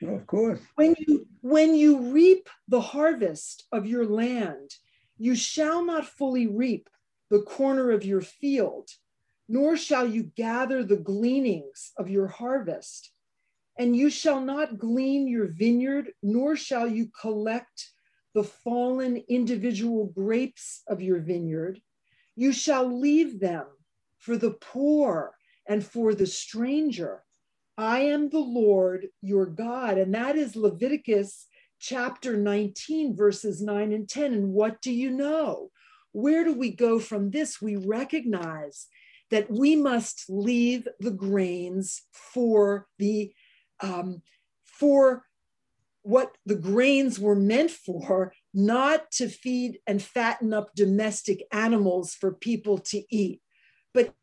[0.00, 0.60] Well, of course.
[0.76, 4.70] When you when you reap the harvest of your land,
[5.18, 6.88] you shall not fully reap
[7.30, 8.88] the corner of your field,
[9.48, 13.10] nor shall you gather the gleanings of your harvest.
[13.78, 17.90] And you shall not glean your vineyard, nor shall you collect
[18.34, 21.80] the fallen individual grapes of your vineyard.
[22.36, 23.66] You shall leave them
[24.18, 25.34] for the poor
[25.68, 27.22] and for the stranger.
[27.76, 29.98] I am the Lord your God.
[29.98, 31.46] And that is Leviticus
[31.80, 34.32] chapter 19, verses 9 and 10.
[34.32, 35.70] And what do you know?
[36.12, 37.60] Where do we go from this?
[37.62, 38.86] We recognize
[39.30, 43.32] that we must leave the grains for the
[43.80, 44.22] um,
[44.64, 45.24] for
[46.08, 52.32] what the grains were meant for, not to feed and fatten up domestic animals for
[52.32, 53.42] people to eat,
[53.92, 54.14] but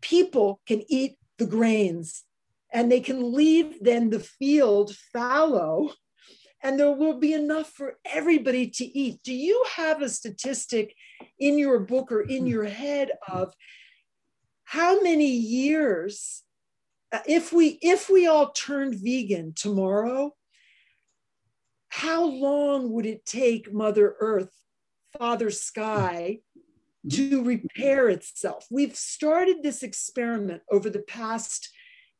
[0.00, 2.24] people can eat the grains
[2.72, 5.90] and they can leave then the field fallow
[6.62, 9.20] and there will be enough for everybody to eat.
[9.22, 10.94] Do you have a statistic
[11.38, 13.52] in your book or in your head of
[14.64, 16.42] how many years
[17.12, 20.32] uh, if we if we all turned vegan tomorrow
[21.88, 24.52] how long would it take Mother Earth,
[25.18, 26.40] Father Sky,
[27.10, 28.66] to repair itself.
[28.70, 31.70] We've started this experiment over the past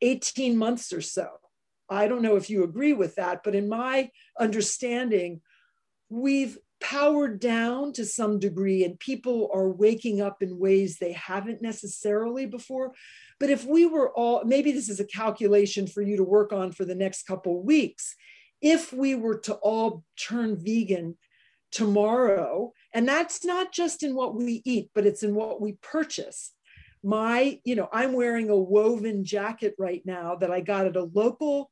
[0.00, 1.28] 18 months or so.
[1.90, 5.40] I don't know if you agree with that, but in my understanding,
[6.08, 11.60] we've powered down to some degree and people are waking up in ways they haven't
[11.60, 12.92] necessarily before.
[13.40, 16.70] But if we were all, maybe this is a calculation for you to work on
[16.70, 18.14] for the next couple weeks.
[18.60, 21.16] If we were to all turn vegan
[21.70, 26.52] tomorrow, and that's not just in what we eat, but it's in what we purchase.
[27.02, 31.04] My, you know, I'm wearing a woven jacket right now that I got at a
[31.04, 31.70] local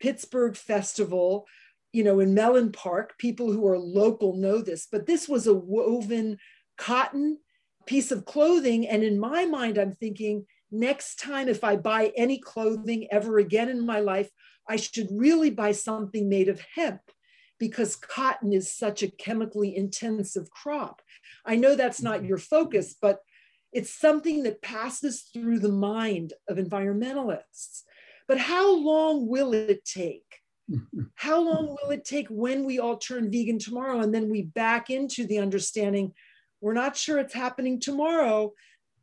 [0.00, 1.46] Pittsburgh festival,
[1.92, 3.14] you know, in Mellon Park.
[3.18, 6.38] People who are local know this, but this was a woven
[6.78, 7.38] cotton
[7.86, 8.88] piece of clothing.
[8.88, 13.68] And in my mind, I'm thinking, next time if I buy any clothing ever again
[13.68, 14.30] in my life,
[14.68, 17.00] I should really buy something made of hemp
[17.58, 21.02] because cotton is such a chemically intensive crop.
[21.44, 22.26] I know that's not mm-hmm.
[22.26, 23.20] your focus, but
[23.72, 27.82] it's something that passes through the mind of environmentalists.
[28.28, 30.24] But how long will it take?
[31.16, 34.90] How long will it take when we all turn vegan tomorrow and then we back
[34.90, 36.14] into the understanding
[36.60, 38.52] we're not sure it's happening tomorrow?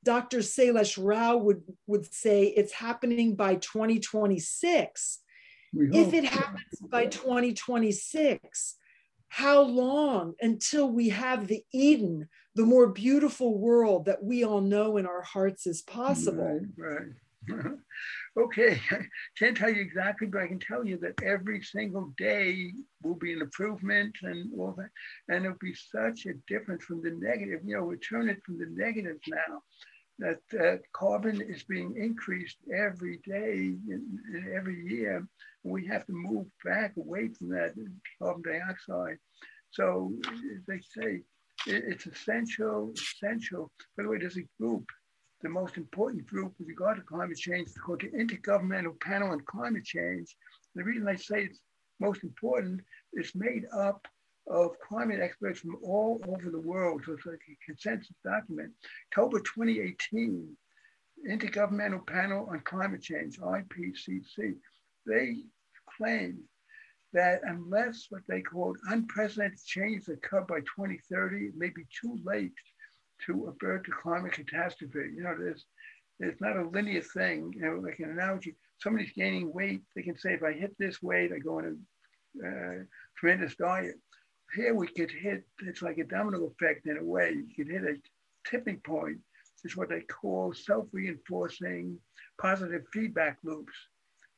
[0.04, 0.40] Dr.
[0.40, 5.20] Sailesh Rao would, would say it's happening by 2026
[5.74, 8.76] if it happens by 2026,
[9.28, 14.98] how long until we have the Eden, the more beautiful world that we all know
[14.98, 16.60] in our hearts is possible?
[16.78, 17.08] Right,
[17.50, 17.72] right.
[18.38, 19.00] okay, I
[19.38, 22.72] can't tell you exactly, but I can tell you that every single day
[23.04, 24.90] will be an improvement and all that.
[25.28, 27.62] And it'll be such a difference from the negative.
[27.66, 29.62] You know, we turn it from the negative now
[30.20, 35.26] that uh, carbon is being increased every day, in, in every year.
[35.64, 37.74] We have to move back away from that
[38.22, 39.18] carbon dioxide.
[39.72, 40.12] So
[40.68, 41.22] they say
[41.68, 43.72] it, it's essential, essential.
[43.96, 44.86] By the way, there's a group,
[45.42, 49.42] the most important group with regard to climate change, is called the Intergovernmental Panel on
[49.42, 50.36] Climate Change.
[50.76, 51.60] The reason I say it's
[52.00, 52.82] most important,
[53.14, 54.08] is made up
[54.48, 57.04] of climate experts from all over the world.
[57.06, 58.72] So it's like a consensus document.
[59.12, 60.56] October 2018,
[61.30, 64.56] Intergovernmental Panel on Climate Change, IPCC,
[65.06, 65.38] they
[65.98, 66.40] claim
[67.12, 72.54] that unless what they call unprecedented change occur by 2030, it may be too late
[73.26, 75.12] to avert the climate catastrophe.
[75.16, 75.66] You know, there's,
[76.20, 78.56] there's not a linear thing, you know, like an analogy.
[78.82, 82.48] Somebody's gaining weight, they can say, if I hit this weight, I go on a
[82.48, 82.84] uh,
[83.18, 83.96] tremendous diet
[84.56, 87.34] here we could hit, it's like a domino effect in a way.
[87.34, 87.96] You could hit a
[88.50, 89.18] tipping point.
[89.64, 91.98] It's what they call self-reinforcing
[92.40, 93.74] positive feedback loops,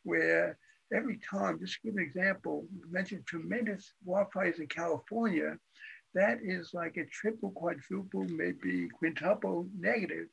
[0.04, 0.58] where
[0.94, 5.58] every time, just to give an example, you mentioned tremendous wildfires in California.
[6.14, 10.28] That is like a triple, quadruple, maybe quintuple negative.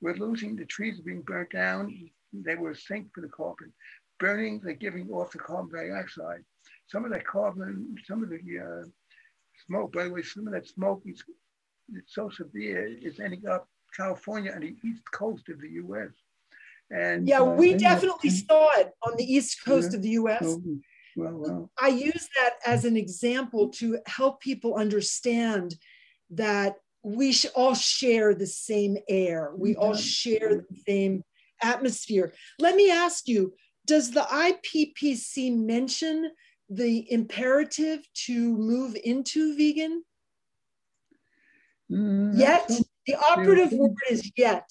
[0.00, 2.10] We're losing the trees being burnt down.
[2.32, 3.72] They were sink for the carbon.
[4.18, 6.44] Burning, they're giving off the carbon dioxide.
[6.88, 8.88] Some of that carbon, some of the uh,
[9.66, 9.92] smoke.
[9.92, 11.22] By the way, some of that smoke is
[11.94, 16.10] it's so severe, it's ending up California and the east coast of the U.S.
[16.90, 19.96] And yeah, uh, we definitely saw it on the east coast yeah.
[19.96, 20.44] of the U.S.
[20.44, 20.62] Oh,
[21.16, 21.70] well, well.
[21.80, 25.76] I use that as an example to help people understand
[26.30, 29.52] that we all share the same air.
[29.56, 31.24] We all share the same
[31.62, 32.32] atmosphere.
[32.58, 33.54] Let me ask you,
[33.86, 36.30] does the IPPC mention
[36.68, 40.04] the imperative to move into vegan?
[41.90, 42.70] Mm, yet,
[43.06, 44.70] the operative word is yet.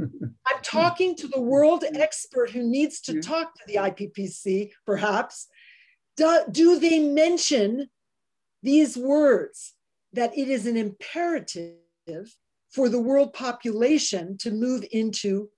[0.00, 5.48] I'm talking to the world expert who needs to talk to the IPCC, perhaps.
[6.16, 7.88] Do, do they mention
[8.62, 9.74] these words
[10.12, 11.76] that it is an imperative
[12.70, 15.50] for the world population to move into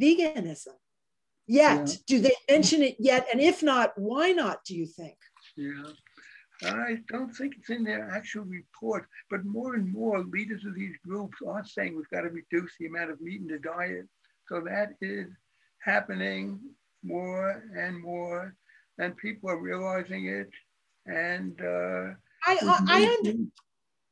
[0.00, 0.74] veganism?
[1.46, 1.88] yet?
[1.88, 1.94] Yeah.
[2.06, 3.26] Do they mention it yet?
[3.30, 5.16] And if not, why not, do you think?
[5.56, 5.84] Yeah.
[6.62, 10.96] I don't think it's in their actual report, but more and more leaders of these
[11.06, 14.06] groups are saying we've got to reduce the amount of meat in the diet.
[14.48, 15.26] So that is
[15.82, 16.60] happening
[17.02, 18.54] more and more,
[18.98, 20.48] and people are realizing it.
[21.06, 22.14] And uh,
[22.46, 23.42] I, I, I under,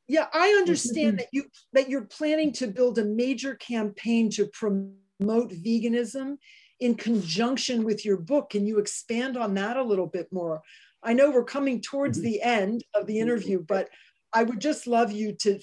[0.08, 5.52] yeah, I understand that you that you're planning to build a major campaign to promote
[5.52, 6.36] veganism
[6.80, 8.50] in conjunction with your book.
[8.50, 10.60] Can you expand on that a little bit more?
[11.02, 12.26] I know we're coming towards mm-hmm.
[12.26, 13.88] the end of the interview, but
[14.32, 15.60] I would just love you to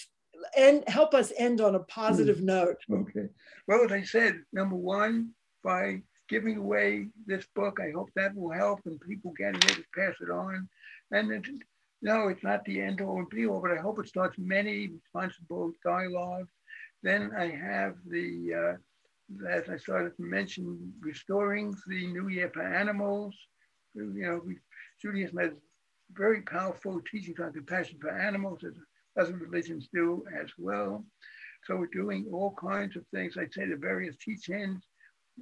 [0.56, 2.46] end, help us end on a positive mm-hmm.
[2.46, 2.78] note.
[2.92, 3.28] Okay.
[3.68, 5.32] Well, as I said, number one,
[5.64, 9.84] by giving away this book, I hope that will help and people get it to
[9.96, 10.70] pass it on.
[11.12, 11.48] And it,
[12.02, 14.88] no, it's not the end all and be all, but I hope it starts many
[14.88, 16.52] responsible dialogues
[17.02, 18.78] Then I have the,
[19.42, 23.36] uh, as I started to mention, restoring the New Year for animals.
[23.96, 24.58] You know, we,
[25.02, 25.52] Judaism has
[26.14, 28.74] very powerful teachings on compassion for animals, as
[29.18, 31.06] other religions do as well.
[31.66, 33.38] So we're doing all kinds of things.
[33.38, 34.82] I say the various teachings,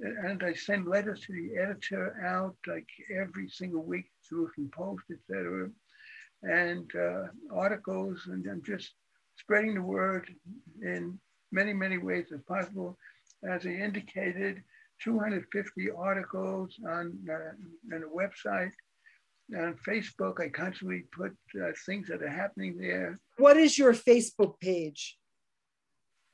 [0.00, 5.70] and I send letters to the editor out like every single week, Jerusalem Post, etc.,
[6.42, 8.92] and uh, articles, and I'm just
[9.38, 10.32] spreading the word
[10.82, 11.18] in
[11.50, 12.96] many, many ways as possible.
[13.48, 14.62] As I indicated,
[15.02, 18.72] 250 articles on, uh, on the website.
[19.56, 23.18] On Facebook, I constantly put uh, things that are happening there.
[23.38, 25.16] What is your Facebook page?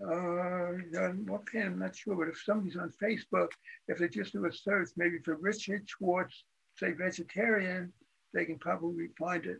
[0.02, 3.48] Uh, page, I'm not sure, but if somebody's on Facebook,
[3.86, 6.44] if they just do a search, maybe for Richard Schwartz,
[6.76, 7.92] say vegetarian,
[8.32, 9.58] they can probably find it.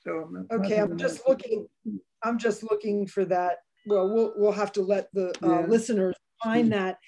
[0.00, 1.66] So I'm okay, I'm just looking.
[2.22, 3.58] I'm just looking for that.
[3.86, 5.66] Well, we'll we'll have to let the uh, yeah.
[5.66, 6.82] listeners find mm-hmm.
[6.82, 6.98] that.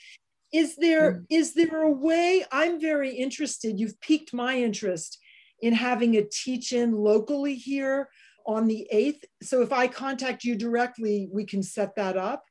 [0.52, 1.24] Is there mm-hmm.
[1.54, 2.44] there a way?
[2.52, 3.78] I'm very interested.
[3.80, 5.18] You've piqued my interest
[5.60, 8.08] in having a teach-in locally here
[8.46, 9.24] on the 8th.
[9.42, 12.44] So if I contact you directly, we can set that up?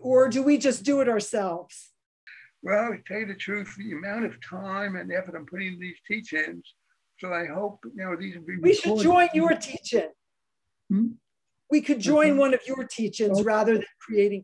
[0.00, 1.90] Or do we just do it ourselves?
[2.62, 5.80] Well, to tell you the truth, the amount of time and effort I'm putting in
[5.80, 6.74] these teach-ins,
[7.18, 10.08] so I hope, you know, these will be We should join your teach-in.
[10.90, 11.08] Hmm?
[11.70, 13.46] We could join one of your teach-ins okay.
[13.46, 14.42] rather than creating.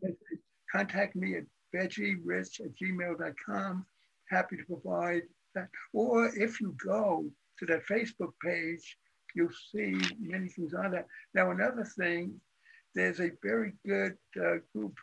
[0.71, 1.43] Contact me at
[1.75, 3.85] veggierich at gmail.com.
[4.29, 5.23] Happy to provide
[5.55, 5.67] that.
[5.93, 7.25] Or if you go
[7.59, 8.97] to that Facebook page,
[9.35, 11.05] you'll see many things on that.
[11.33, 12.39] Now, another thing,
[12.95, 14.97] there's a very good uh, group,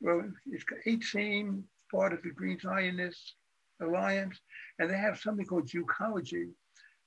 [0.00, 3.34] well, it's 18, part of the Green Zionist
[3.80, 4.40] Alliance,
[4.78, 6.48] and they have something called Jewcology.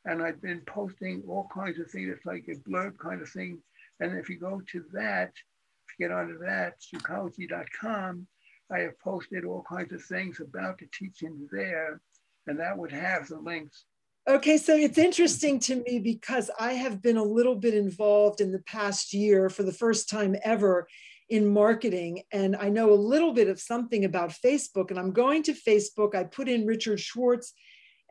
[0.06, 2.10] And I've been posting all kinds of things.
[2.10, 3.60] It's like a blurb kind of thing.
[4.00, 8.28] And if you go to that, if you get onto that, jewcology.com,
[8.72, 12.02] I have posted all kinds of things about the teachings there,
[12.48, 13.86] and that would have the links
[14.30, 18.52] Okay, so it's interesting to me because I have been a little bit involved in
[18.52, 20.88] the past year for the first time ever
[21.30, 22.22] in marketing.
[22.32, 24.92] And I know a little bit of something about Facebook.
[24.92, 27.54] And I'm going to Facebook, I put in Richard Schwartz,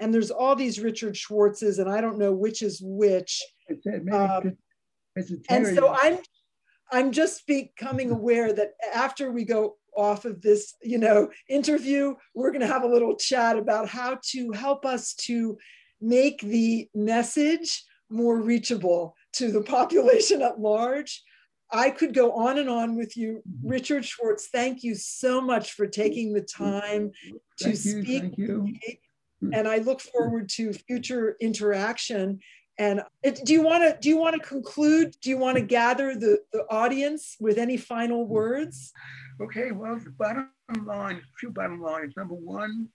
[0.01, 3.45] and there's all these Richard Schwartzes, and I don't know which is which.
[4.13, 4.57] Um,
[5.49, 6.19] and so I'm
[6.91, 12.51] I'm just becoming aware that after we go off of this, you know, interview, we're
[12.51, 15.57] going to have a little chat about how to help us to
[16.01, 21.23] make the message more reachable to the population at large.
[21.73, 23.43] I could go on and on with you.
[23.49, 23.69] Mm-hmm.
[23.69, 27.13] Richard Schwartz, thank you so much for taking the time
[27.59, 28.35] to thank speak.
[28.37, 28.75] You,
[29.53, 32.41] and I look forward to future interaction.
[32.79, 35.15] And it, do you want to do you want to conclude?
[35.23, 38.93] Do you want to gather the, the audience with any final words?
[39.41, 40.51] Okay, well, the bottom
[40.85, 42.15] line, a few bottom lines.
[42.17, 42.89] Number one,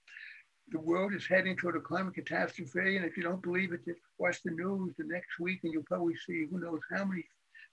[0.69, 2.97] the world is heading toward a climate catastrophe.
[2.97, 5.83] And if you don't believe it, just watch the news the next week and you'll
[5.83, 7.23] probably see who knows how many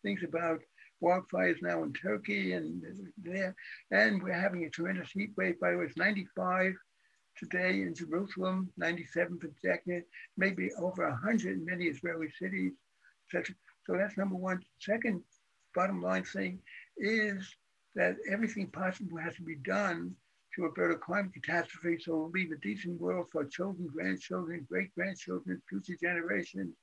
[0.03, 0.61] things about
[1.03, 2.83] wildfires now in Turkey and
[3.17, 3.55] there.
[3.91, 5.59] And we're having a tremendous heat wave.
[5.59, 6.75] By the way, it's 95
[7.37, 10.05] today in Jerusalem, 97 for projected,
[10.37, 12.73] maybe over 100 in many Israeli cities.
[13.31, 14.61] So that's number one.
[14.79, 15.23] Second,
[15.75, 16.59] bottom line thing
[16.99, 17.57] is
[17.95, 20.15] that everything possible has to be done
[20.55, 24.95] to avert a climate catastrophe so we'll leave a decent world for children, grandchildren, great
[24.95, 26.75] grandchildren, future generations.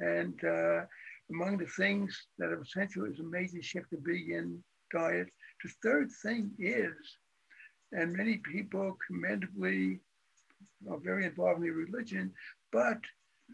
[0.00, 0.82] And uh,
[1.30, 4.62] among the things that are essential is a major shift to vegan
[4.92, 5.28] diet.
[5.62, 6.92] The third thing is,
[7.92, 10.00] and many people commendably
[10.90, 12.32] are very involved in the religion,
[12.72, 12.98] but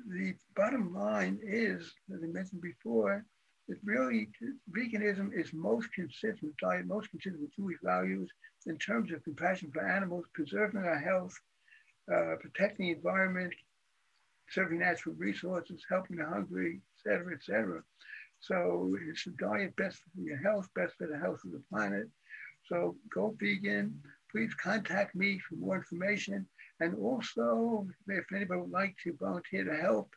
[0.09, 3.25] the bottom line is, as I mentioned before,
[3.71, 4.29] that really
[4.77, 8.29] veganism is most consistent diet, most consistent with Jewish values,
[8.67, 11.33] in terms of compassion for animals, preserving our health,
[12.13, 13.55] uh, protecting the environment,
[14.51, 17.81] serving natural resources, helping the hungry, et cetera, et cetera.
[18.41, 22.09] So it's a diet best for your health, best for the health of the planet.
[22.69, 24.03] So go vegan.
[24.33, 26.47] Please contact me for more information.
[26.81, 30.11] And also, if anybody would like to volunteer to help,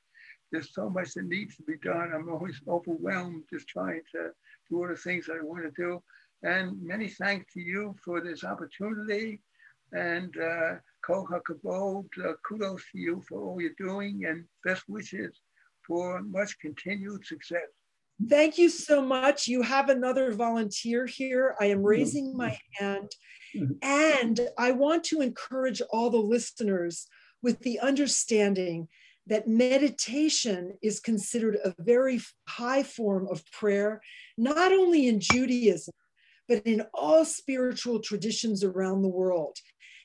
[0.54, 2.12] there's so much that needs to be done.
[2.14, 4.30] I'm always overwhelmed just trying to
[4.70, 6.02] do all the things that I want to do.
[6.44, 9.42] And many thanks to you for this opportunity.
[9.94, 10.76] And uh,
[11.10, 15.36] HaKavod, uh, kudos to you for all you're doing and best wishes
[15.88, 17.68] for much continued success.
[18.30, 19.48] Thank you so much.
[19.48, 21.56] You have another volunteer here.
[21.60, 23.10] I am raising my hand.
[23.82, 27.08] And I want to encourage all the listeners
[27.42, 28.88] with the understanding
[29.28, 34.02] that meditation is considered a very high form of prayer,
[34.38, 35.94] not only in Judaism,
[36.48, 39.58] but in all spiritual traditions around the world.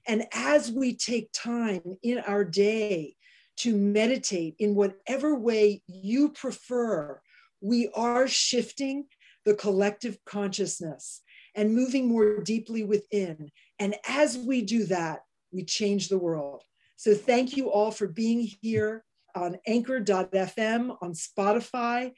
[0.07, 3.15] And as we take time in our day
[3.59, 7.21] to meditate in whatever way you prefer,
[7.61, 9.07] we are shifting
[9.45, 11.23] the collective consciousness
[11.57, 13.51] and moving more deeply within.
[13.81, 16.63] And as we do that, we change the world.
[16.97, 19.05] So thank you all for being here
[19.39, 22.13] on anchor.fm, on Spotify,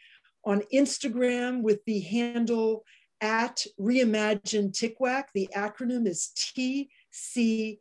[0.45, 2.85] on Instagram with the handle
[3.21, 5.25] at Reimagine TCWAC.
[5.35, 7.79] The acronym is TCWAC,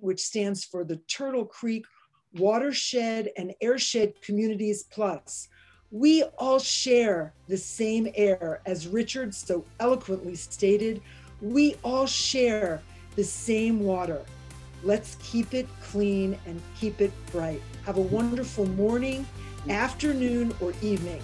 [0.00, 1.86] which stands for the Turtle Creek
[2.34, 5.48] Watershed and Airshed Communities Plus.
[5.92, 11.00] We all share the same air, as Richard so eloquently stated.
[11.40, 12.82] We all share
[13.14, 14.24] the same water.
[14.84, 17.62] Let's keep it clean and keep it bright.
[17.86, 19.26] Have a wonderful morning,
[19.70, 21.22] afternoon, or evening,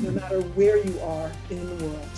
[0.00, 2.08] no matter where you are in the world.